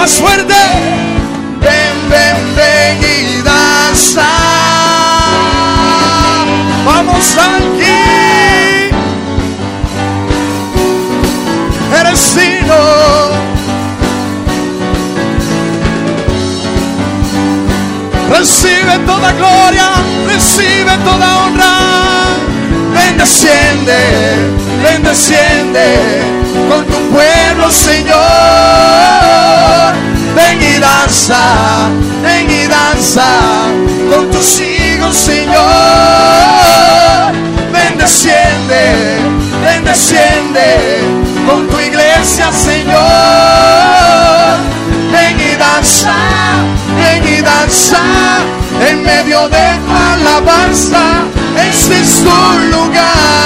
Más 0.00 0.12
fuerte. 0.12 0.54
Ven, 1.60 2.08
ven, 2.08 2.56
ven 2.56 2.98
y. 3.02 3.42
Vamos 6.86 7.36
aquí. 7.36 8.00
Eres 12.00 12.34
digno. 12.34 12.80
Recibe 18.30 18.98
toda 19.04 19.32
gloria, 19.32 19.88
recibe 20.26 20.96
toda 21.04 21.44
honra. 21.44 21.76
Ven, 22.94 23.18
desciende, 23.18 23.98
ven, 24.82 25.02
desciende 25.02 26.22
con 26.70 26.86
tu 26.86 26.98
pueblo, 27.10 27.70
Señor. 27.70 28.89
Y 30.70 30.78
danza, 30.78 31.88
ven 32.22 32.50
y 32.50 32.66
danza 32.66 33.24
con 34.12 34.30
tus 34.30 34.60
hijos, 34.60 35.14
Señor. 35.16 35.54
Ven, 37.72 37.98
desciende, 37.98 39.18
ven, 39.64 39.84
desciende 39.84 41.00
con 41.46 41.66
tu 41.68 41.78
iglesia, 41.80 42.52
Señor. 42.52 43.00
Ven 45.12 45.40
y 45.40 45.56
danza, 45.56 46.14
ven 46.96 47.26
y 47.26 47.40
danza 47.40 47.98
en 48.88 49.02
medio 49.02 49.48
de 49.48 49.78
tu 49.86 49.92
alabanza. 50.14 51.02
Este 51.68 52.00
es 52.00 52.22
tu 52.22 52.30
lugar. 52.76 53.39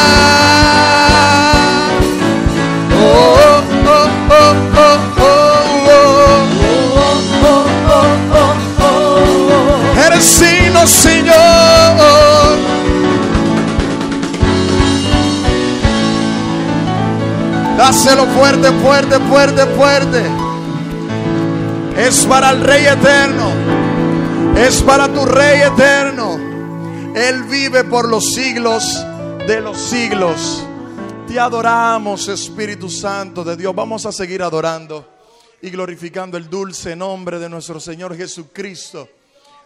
Dáselo 17.95 18.27
fuerte, 18.27 18.73
fuerte, 18.83 19.21
fuerte, 19.21 19.67
fuerte. 19.67 20.23
Es 21.97 22.27
para 22.27 22.51
el 22.51 22.61
Rey 22.61 22.87
eterno. 22.87 23.53
Es 24.59 24.83
para 24.83 25.07
tu 25.07 25.25
Rey 25.25 25.61
eterno. 25.61 26.35
Él 27.15 27.45
vive 27.45 27.85
por 27.85 28.09
los 28.09 28.35
siglos 28.35 29.01
de 29.47 29.61
los 29.61 29.79
siglos. 29.79 30.65
Te 31.29 31.39
adoramos, 31.39 32.27
Espíritu 32.27 32.91
Santo 32.91 33.45
de 33.45 33.57
Dios. 33.57 33.73
Vamos 33.73 34.05
a 34.07 34.13
seguir 34.13 34.43
adorando 34.43 35.09
y 35.63 35.71
glorificando 35.71 36.37
el 36.37 36.51
dulce 36.51 36.97
nombre 36.97 37.39
de 37.39 37.49
nuestro 37.49 37.79
Señor 37.79 38.17
Jesucristo. 38.17 39.09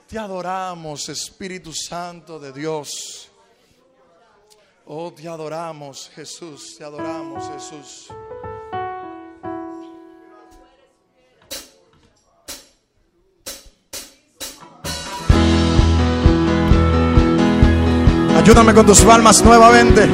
Te 0.07 0.19
adoramos, 0.19 1.09
Espíritu 1.09 1.73
Santo 1.73 2.39
de 2.39 2.53
Dios. 2.53 3.28
Oh, 4.91 5.13
te 5.13 5.29
adoramos, 5.29 6.11
Jesús. 6.15 6.77
Te 6.79 6.85
adoramos, 6.85 7.45
Jesús. 7.53 8.09
Ayúdame 18.35 18.73
con 18.73 18.87
tus 18.87 19.03
palmas 19.03 19.45
nuevamente, 19.45 20.09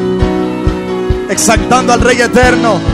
exaltando 1.30 1.92
al 1.92 2.00
Rey 2.00 2.20
eterno. 2.20 2.93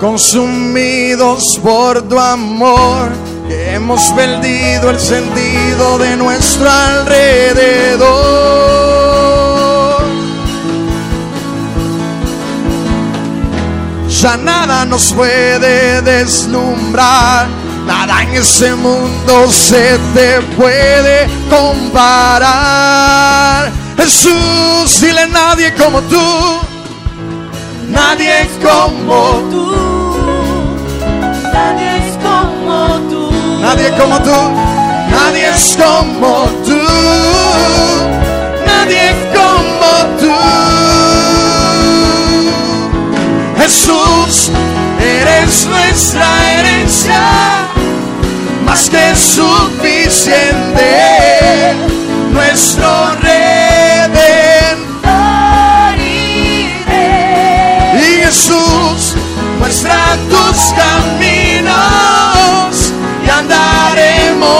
Consumidos 0.00 1.58
por 1.62 2.02
tu 2.08 2.18
amor 2.18 3.10
que 3.48 3.74
hemos 3.74 4.02
perdido 4.12 4.90
el 4.90 4.98
sentido 5.00 5.98
de 5.98 6.16
nuestro 6.16 6.68
alrededor. 6.70 8.46
Ya 14.08 14.36
nada 14.36 14.84
nos 14.84 15.12
puede 15.12 16.02
deslumbrar, 16.02 17.46
nada 17.86 18.22
en 18.22 18.34
ese 18.34 18.74
mundo 18.74 19.50
se 19.50 19.98
te 20.14 20.40
puede 20.56 21.28
comparar. 21.50 22.56
Jesús, 23.96 25.00
dile 25.00 25.22
a 25.22 25.26
nadie 25.26 25.74
como 25.74 26.00
tú, 26.02 26.60
nadie 27.88 28.48
como 28.62 29.40
tú. 29.50 29.85
Nadie 33.66 33.90
como 33.98 34.16
tú, 34.22 34.30
nadie 35.10 35.48
es 35.48 35.76
como 35.76 36.44
tú, 36.64 36.80
nadie 38.64 39.10
es 39.10 39.16
como 39.36 39.90
tú. 40.20 40.32
Jesús, 43.58 44.52
eres 45.00 45.66
nuestra 45.66 46.28
herencia, 46.52 47.22
más 48.64 48.88
que 48.88 49.16
suficiente, 49.16 50.88
nuestro 52.30 53.16
redentor. 53.20 54.46
Y 57.96 58.22
Jesús, 58.22 59.16
muestra 59.58 60.16
tus 60.30 60.72
caminos 60.72 61.45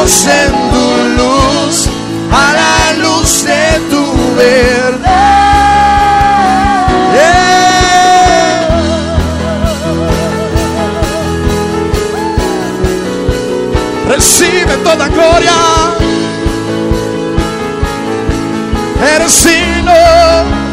Envuélvenos 0.06 1.16
luz, 1.16 1.88
a 2.30 2.52
la 2.52 2.92
luz 3.02 3.44
de 3.44 3.80
tu 3.90 4.04
verdad. 4.36 5.26
Recibe 14.08 14.76
toda 14.84 15.08
gloria. 15.08 15.56
Eres 19.12 19.44
digno. 19.44 20.66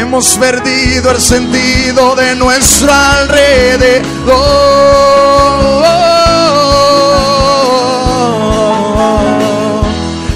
hemos 0.00 0.36
perdido 0.36 0.79
el 1.08 1.20
sentido 1.20 2.14
de 2.14 2.34
nuestro 2.34 2.92
alrededor. 2.92 4.04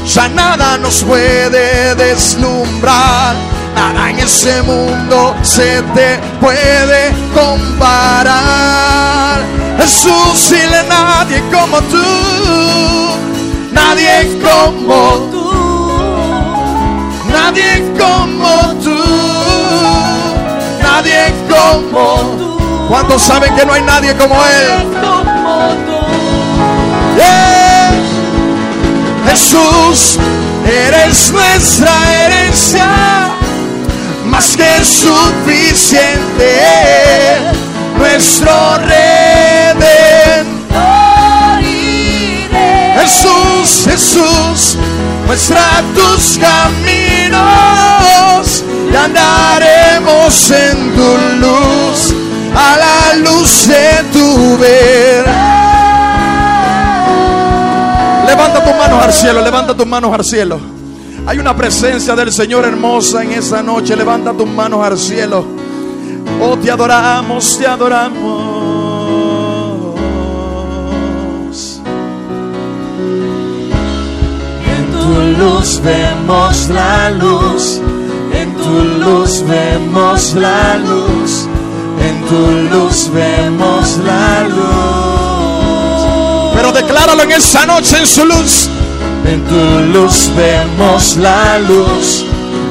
Ya 0.07 0.29
nada 0.29 0.79
nos 0.79 1.03
puede 1.03 1.95
deslumbrar, 1.97 3.35
nada 3.75 4.11
en 4.11 4.21
ese 4.21 4.63
mundo 4.63 5.35
se 5.43 5.83
te 5.95 6.19
puede 6.41 7.13
comparar. 7.35 9.43
Jesús, 9.79 10.51
dile 10.51 10.85
nadie 10.89 11.43
como 11.53 11.81
tú, 11.83 12.03
nadie 13.73 14.39
como 14.41 15.29
tú. 15.31 15.34
Nadie 21.05 21.33
como. 21.49 22.89
¿Cuántos 22.89 23.23
saben 23.23 23.55
que 23.55 23.65
no 23.67 23.73
hay 23.75 23.83
nadie 23.83 24.15
como 24.17 24.35
Él? 24.35 24.71
Jesús, 29.27 30.19
eres 30.65 31.33
nuestra 31.33 31.93
herencia, 32.13 32.87
más 34.25 34.57
que 34.57 34.85
suficiente, 34.85 36.61
nuestro 37.99 38.79
redentor. 38.79 40.15
Jesús, 43.01 43.87
Jesús, 43.91 44.79
muestra 45.27 45.83
tus 45.95 46.39
caminos 46.39 47.45
y 48.93 48.97
en 50.51 50.95
tu 50.95 51.17
luz, 51.41 52.15
a 52.57 52.77
la 52.77 53.15
luz 53.19 53.69
de 53.69 54.03
tu 54.13 54.59
ver. 54.59 55.25
Levanta 58.27 58.65
tus 58.65 58.75
manos 58.77 59.05
al 59.05 59.13
cielo, 59.13 59.41
levanta 59.43 59.77
tus 59.77 59.87
manos 59.87 60.13
al 60.13 60.25
cielo. 60.25 60.59
Hay 61.27 61.39
una 61.39 61.57
presencia 61.57 62.15
del 62.17 62.33
Señor 62.33 62.65
hermosa 62.65 63.23
en 63.23 63.33
esa 63.33 63.63
noche. 63.63 63.97
Levanta 63.97 64.33
tus 64.33 64.47
manos 64.47 64.85
al 64.85 64.99
cielo. 64.99 65.45
Oh, 66.41 66.57
te 66.59 66.71
adoramos, 66.71 67.57
te 67.59 67.67
adoramos. 67.67 68.65
En 74.67 74.93
tu 74.93 75.43
luz 75.43 75.81
vemos 75.83 76.69
la 76.71 77.11
luz, 77.11 77.81
en 78.55 78.63
tu 78.63 78.85
luz 79.05 79.43
vemos 79.47 80.35
la 80.35 80.77
luz, 80.77 81.49
en 82.01 82.25
tu 82.29 82.41
luz 82.71 83.11
vemos 83.13 83.99
la 83.99 84.49
luz. 84.49 86.03
Pero 86.55 86.73
decláralo 86.73 87.23
en 87.23 87.33
esa 87.33 87.67
noche 87.67 87.99
en 87.99 88.07
su 88.07 88.25
luz. 88.25 88.69
En 89.25 89.43
tu 89.45 89.99
luz 89.99 90.31
vemos 90.37 91.17
la 91.17 91.59
luz, 91.59 92.25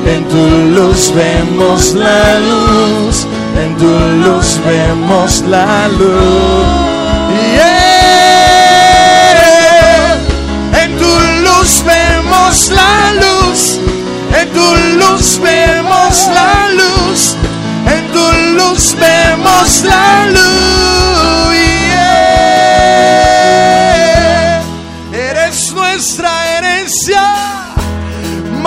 en 0.06 0.24
tu 0.30 0.48
luz 0.80 1.12
vemos 1.14 1.94
la 1.96 2.40
luz, 2.40 3.26
en 3.62 3.76
tu 3.78 3.92
luz 4.24 4.60
vemos 4.66 5.42
la 5.50 5.88
luz. 5.90 6.53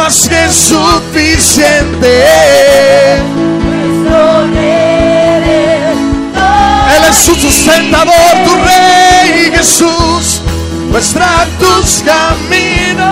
Más 0.07 0.29
que 0.29 0.49
suficiente. 0.53 2.25
Él 6.95 7.03
es 7.11 7.17
su 7.17 7.35
sustentador, 7.35 8.15
tu 8.45 8.55
rey 8.55 9.51
Jesús. 9.53 10.43
Muestra 10.93 11.49
tus 11.59 12.05
caminos 12.05 13.09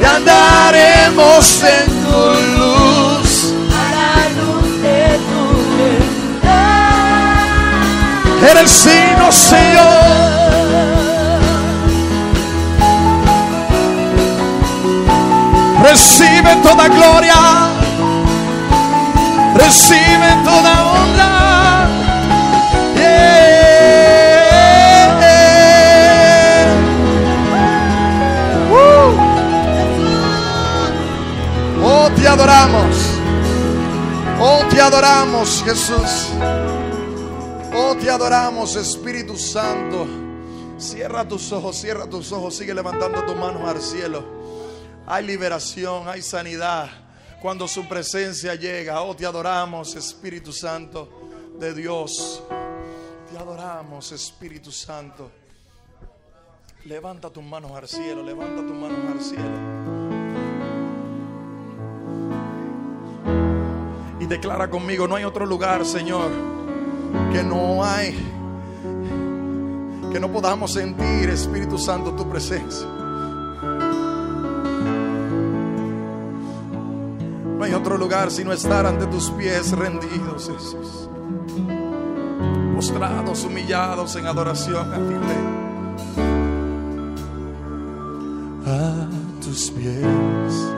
y 0.00 0.04
andaremos 0.04 1.62
en 1.64 1.86
tu 2.04 2.20
luz. 2.56 3.54
Eres 8.52 8.70
signo, 8.70 9.32
Señor. 9.32 10.99
Recibe 15.90 16.54
toda 16.62 16.86
gloria. 16.86 17.34
Recibe 19.56 20.30
toda 20.44 20.72
honra. 20.92 21.88
Yeah. 22.94 23.90
Uh. 28.70 29.10
Oh, 31.82 32.08
te 32.14 32.28
adoramos. 32.28 32.96
Oh, 34.38 34.62
te 34.70 34.80
adoramos, 34.80 35.64
Jesús. 35.64 36.28
Oh, 37.74 37.96
te 38.00 38.08
adoramos, 38.08 38.76
Espíritu 38.76 39.36
Santo. 39.36 40.06
Cierra 40.78 41.26
tus 41.26 41.50
ojos, 41.50 41.74
cierra 41.76 42.06
tus 42.06 42.30
ojos, 42.30 42.54
sigue 42.54 42.74
levantando 42.74 43.24
tus 43.24 43.34
manos 43.34 43.68
al 43.68 43.82
cielo. 43.82 44.39
Hay 45.06 45.26
liberación, 45.26 46.08
hay 46.08 46.22
sanidad. 46.22 46.88
Cuando 47.40 47.66
su 47.66 47.88
presencia 47.88 48.54
llega, 48.54 49.00
oh, 49.02 49.16
te 49.16 49.24
adoramos, 49.24 49.96
Espíritu 49.96 50.52
Santo 50.52 51.08
de 51.58 51.74
Dios. 51.74 52.42
Te 53.30 53.38
adoramos, 53.38 54.12
Espíritu 54.12 54.70
Santo. 54.70 55.30
Levanta 56.84 57.30
tus 57.30 57.44
manos 57.44 57.72
al 57.72 57.88
cielo, 57.88 58.22
levanta 58.22 58.62
tus 58.62 58.74
manos 58.74 58.98
al 59.10 59.20
cielo. 59.20 59.80
Y 64.18 64.26
declara 64.26 64.68
conmigo, 64.68 65.06
no 65.06 65.16
hay 65.16 65.24
otro 65.24 65.46
lugar, 65.46 65.84
Señor, 65.84 66.30
que 67.32 67.42
no 67.42 67.84
hay, 67.84 68.14
que 70.12 70.20
no 70.20 70.30
podamos 70.32 70.72
sentir, 70.72 71.30
Espíritu 71.30 71.78
Santo, 71.78 72.14
tu 72.14 72.28
presencia. 72.28 72.99
Hay 77.70 77.76
otro 77.76 77.96
lugar 77.96 78.32
sino 78.32 78.52
estar 78.52 78.84
ante 78.84 79.06
tus 79.06 79.30
pies 79.30 79.70
rendidos, 79.70 80.50
Jesús. 80.52 81.08
Postrados, 82.74 83.44
humillados 83.44 84.16
en 84.16 84.26
adoración 84.26 84.92
a 84.92 84.96
ti. 84.96 85.14
A 88.66 89.06
tus 89.40 89.70
pies 89.70 90.72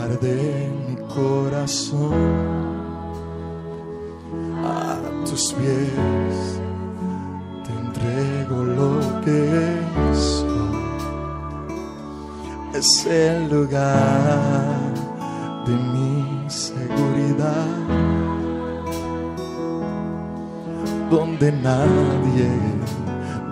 arde 0.00 0.72
mi 0.86 0.96
corazón. 1.12 2.14
A 4.64 4.96
tus 5.24 5.52
pies 5.54 6.60
te 7.66 7.72
entrego 7.72 8.64
lo 8.64 9.20
que 9.22 9.82
soy. 10.14 10.50
Es 12.74 13.06
el 13.06 13.50
lugar 13.50 14.89
de 15.66 15.72
mi 15.72 16.48
seguridad, 16.48 17.66
donde 21.10 21.52
nadie 21.52 22.50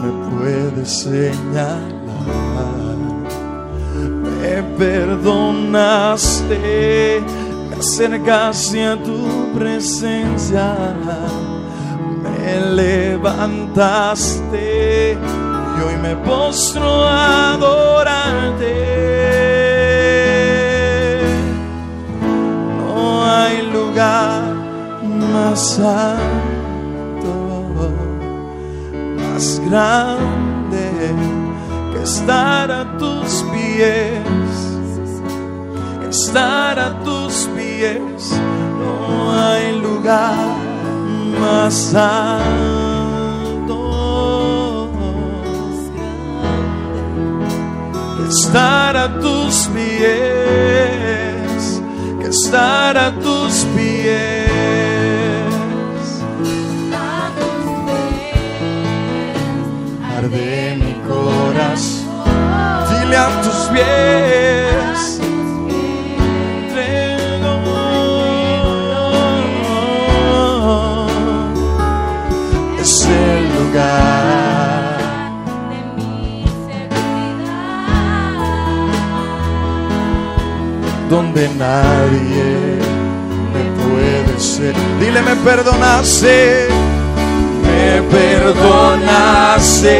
me 0.00 0.10
puede 0.30 0.84
señalar. 0.86 1.98
Me 4.40 4.62
perdonaste, 4.78 6.56
me 7.68 7.76
acercaste 7.76 8.86
a 8.86 8.96
tu 9.02 9.52
presencia, 9.58 10.76
me 12.22 12.60
levantaste 12.76 14.66
y 15.76 15.80
hoy 15.82 15.96
me 16.00 16.14
postro 16.16 17.04
a 17.04 17.54
adorarte. 17.54 18.97
Hay 23.38 23.62
lugar 23.70 24.42
más 25.04 25.78
alto, 25.78 27.32
más 29.16 29.60
grande 29.68 30.90
que 31.92 32.02
estar 32.02 32.70
a 32.70 32.96
tus 32.98 33.44
pies, 33.52 34.50
estar 36.08 36.78
a 36.78 37.02
tus 37.04 37.48
pies. 37.56 38.40
No 38.80 39.32
hay 39.32 39.80
lugar 39.80 40.56
más 41.40 41.94
alto 41.94 42.38
que 48.16 48.24
estar 48.28 48.96
a 48.96 49.20
tus 49.20 49.68
pies, 49.74 50.97
estar 52.48 52.96
a 52.96 53.10
tus 53.20 53.66
pies. 53.76 54.48
Arde 60.16 60.78
mi 60.80 60.94
corazón, 61.06 62.24
dile 62.88 63.16
a 63.16 63.28
tus 63.42 63.68
pies. 63.72 64.67
Donde 81.08 81.48
nadie 81.56 82.78
me 83.52 83.64
puede 83.82 84.38
ser. 84.38 84.74
Dile, 85.00 85.22
me 85.22 85.36
perdonaste, 85.36 86.68
me 87.62 88.02
perdonaste, 88.02 89.96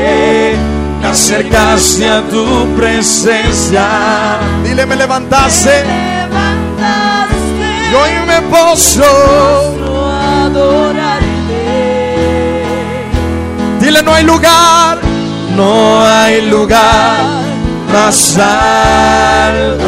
me 1.01 1.09
acercaste 1.09 2.09
a 2.09 2.23
tu 2.29 2.67
presencia. 2.77 3.87
Dile, 4.65 4.85
me 4.87 4.97
levantaste 4.97 5.85
Levantaste 5.85 7.69
y 7.91 7.95
hoy 7.95 8.11
me 8.27 8.41
poso. 8.43 9.03
a 10.05 10.45
adorarte. 10.45 11.29
Dile, 13.81 14.03
no 14.03 14.13
hay 14.13 14.25
lugar, 14.25 14.99
no 15.57 16.05
hay 16.05 16.43
lugar 16.51 17.39
más 17.93 18.37
alto, 18.37 19.87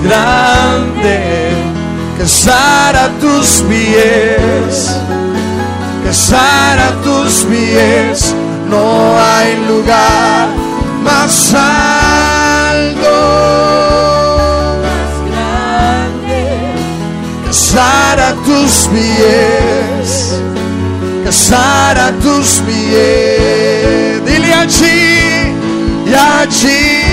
grande 0.00 1.48
que 2.16 2.24
estar 2.24 2.96
a 2.96 3.08
tus 3.20 3.62
pies, 3.68 4.96
que 6.02 6.10
estar 6.10 6.78
a 6.78 6.92
tus 7.02 7.44
pies. 7.44 8.34
No 8.68 9.16
hay 9.18 9.56
lugar 9.66 10.48
más 11.02 11.54
alto, 11.54 13.16
Más 14.82 15.14
grande, 15.30 16.42
que 17.44 17.50
tus 18.44 18.72
pies, 18.92 20.40
que 21.22 21.28
estar 21.30 21.98
a 21.98 22.10
tus 22.24 22.60
pies. 22.66 24.24
Dile 24.26 24.52
allí 24.54 25.54
y 26.06 26.14
allí 26.14 27.07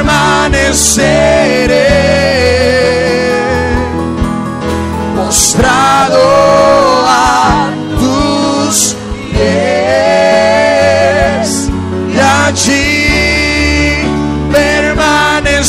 permaneceré 0.00 1.88
postrado 5.14 6.24
a 7.06 7.70
tus 7.98 8.96
pies. 9.32 9.50
Y 12.14 12.18
allí 12.18 13.98
permaneceré 14.50 15.66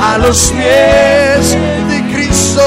a 0.00 0.18
los 0.18 0.52
pies 0.52 1.56
de 1.88 1.98
Cristo 2.12 2.64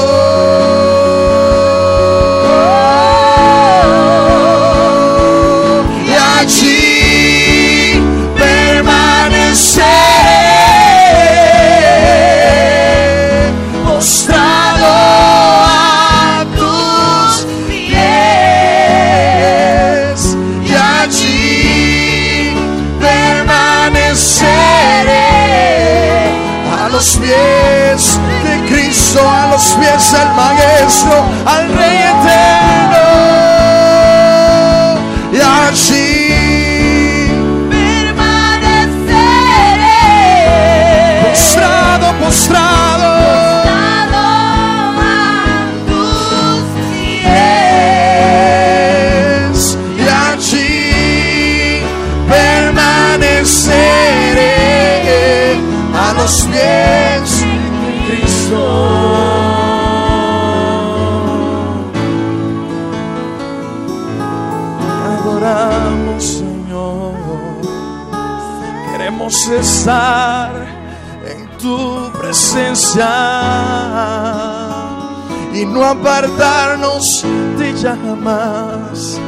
y 75.60 75.66
no 75.66 75.84
apartarnos 75.84 77.24
de 77.58 77.70
ella 77.70 77.96
jamás. 78.04 79.18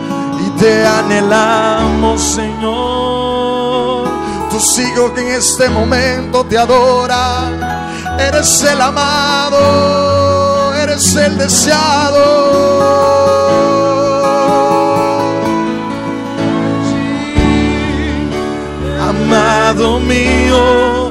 Y 0.47 0.51
te 0.61 0.87
anhelamos, 0.87 2.21
Señor. 2.23 4.09
Tus 4.51 4.79
hijos 4.79 5.11
que 5.13 5.23
en 5.23 5.29
este 5.29 5.69
momento 5.69 6.45
te 6.45 6.57
adoran. 6.57 7.61
Eres 8.19 8.63
el 8.63 8.81
amado, 8.81 10.73
eres 10.75 11.17
el 11.17 11.37
deseado. 11.37 12.51
Amado 19.09 19.99
mío, 20.01 21.11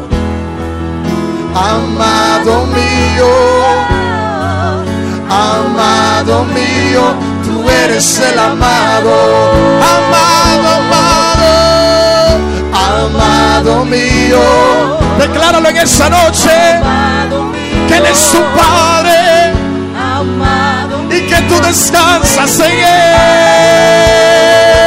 amado 1.53 2.65
mío, 2.67 3.98
amado 5.29 6.43
mío, 6.45 7.13
tú 7.43 7.69
eres 7.69 8.19
el 8.19 8.37
amado, 8.37 9.13
amado, 9.95 10.67
amado, 10.79 11.51
amado 12.73 13.85
mío. 13.85 14.41
Decláralo 15.19 15.69
en 15.69 15.77
esa 15.77 16.09
noche. 16.09 16.51
Amado 16.77 17.43
mío, 17.43 17.87
que 17.87 17.97
Él 17.97 18.05
es 18.05 18.31
tu 18.31 18.39
Padre. 18.57 19.53
Amado 19.97 21.03
y 21.09 21.21
que 21.27 21.41
tú 21.43 21.59
descansas 21.61 22.59
en 22.59 22.71
Él. 22.71 24.78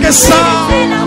Toda 0.00 0.10
majestad. 0.10 0.92
el 0.92 0.97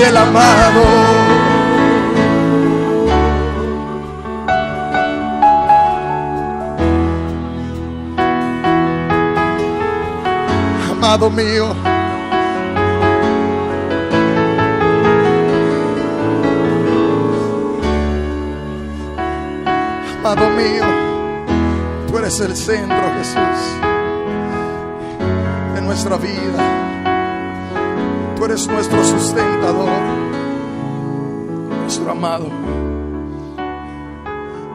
El 0.00 0.16
amado. 0.16 0.82
Amado 10.90 11.30
mío. 11.30 11.74
Amado 20.18 20.50
mío, 20.50 20.84
tú 22.08 22.18
eres 22.18 22.40
el 22.40 22.56
centro, 22.56 22.96
Jesús, 23.18 23.36
de 25.74 25.80
nuestra 25.82 26.16
vida. 26.16 26.91
Eres 28.52 28.68
nuestro 28.68 29.02
sustentador, 29.02 29.88
nuestro 31.80 32.10
amado, 32.10 32.48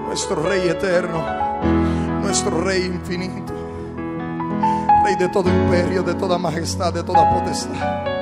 nuestro 0.08 0.42
Rey 0.42 0.68
eterno, 0.68 1.24
nuestro 2.24 2.60
Rey 2.64 2.86
infinito, 2.86 3.54
Rey 5.06 5.16
de 5.18 5.30
todo 5.30 5.48
imperio, 5.50 6.02
de 6.02 6.16
toda 6.16 6.40
majestad, 6.40 6.92
de 6.92 7.04
toda 7.04 7.30
potestad. 7.30 8.17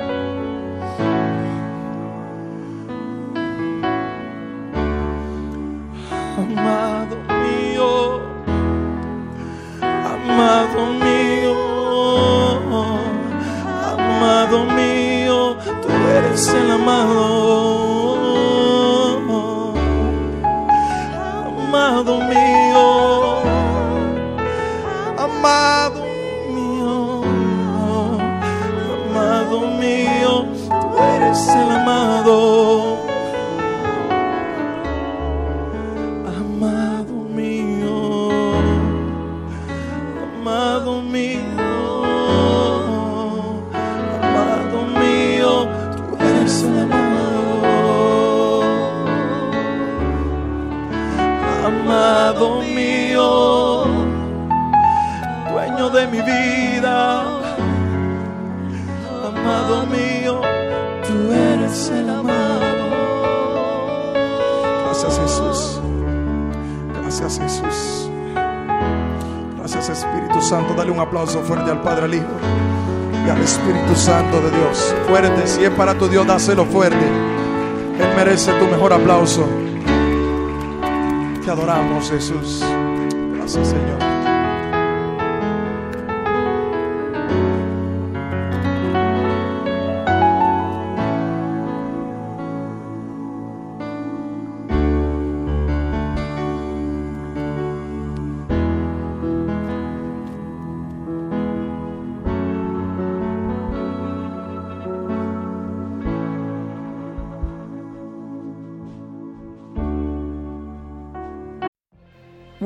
Tú 16.36 16.42
eres 16.42 16.54
el 16.54 16.72
amado. 16.72 17.45
Santo. 70.56 70.74
Dale 70.74 70.92
un 70.92 71.00
aplauso 71.00 71.42
fuerte 71.42 71.70
al 71.70 71.82
Padre, 71.82 72.06
al 72.06 72.14
Hijo 72.14 72.26
y 73.26 73.30
al 73.30 73.42
Espíritu 73.42 73.94
Santo 73.96 74.40
de 74.40 74.52
Dios. 74.52 74.96
Fuerte, 75.08 75.48
si 75.48 75.64
es 75.66 75.72
para 75.72 75.94
tu 75.96 76.08
Dios, 76.08 76.26
dáselo 76.26 76.66
fuerte. 76.66 77.06
Él 78.00 78.16
merece 78.16 78.54
tu 78.54 78.66
mejor 78.66 78.94
aplauso. 78.94 79.48
Te 81.44 81.52
adoramos 81.52 82.10
Jesús. 82.10 82.64
Gracias 83.36 83.68
Señor. 83.68 84.15